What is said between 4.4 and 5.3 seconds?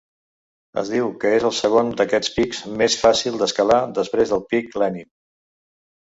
Pic Lenin.